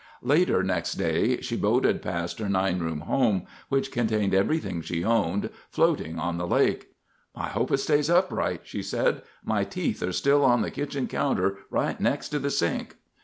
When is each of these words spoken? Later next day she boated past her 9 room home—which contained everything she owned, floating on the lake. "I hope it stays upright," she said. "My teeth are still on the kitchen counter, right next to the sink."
Later 0.23 0.63
next 0.63 0.93
day 0.93 1.41
she 1.41 1.55
boated 1.55 2.01
past 2.01 2.39
her 2.39 2.49
9 2.49 2.79
room 2.79 3.01
home—which 3.01 3.91
contained 3.91 4.33
everything 4.33 4.81
she 4.81 5.05
owned, 5.05 5.51
floating 5.69 6.17
on 6.17 6.39
the 6.39 6.47
lake. 6.47 6.95
"I 7.35 7.49
hope 7.49 7.71
it 7.71 7.77
stays 7.77 8.09
upright," 8.09 8.61
she 8.63 8.81
said. 8.81 9.21
"My 9.45 9.63
teeth 9.63 10.01
are 10.01 10.11
still 10.11 10.43
on 10.43 10.63
the 10.63 10.71
kitchen 10.71 11.05
counter, 11.05 11.59
right 11.69 12.01
next 12.01 12.29
to 12.29 12.39
the 12.39 12.49
sink." 12.49 12.95